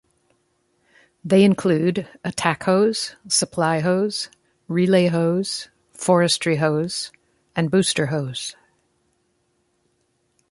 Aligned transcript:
They 1.23 1.43
include 1.43 2.07
attack 2.23 2.63
hose, 2.63 3.15
supply 3.27 3.81
hose, 3.81 4.29
relay 4.67 5.05
hose, 5.05 5.69
forestry 5.93 6.55
hose, 6.55 7.11
and 7.55 7.69
booster 7.69 8.07
hose. 8.07 8.55